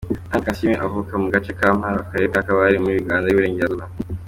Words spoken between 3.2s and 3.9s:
y’Uburengerazuba.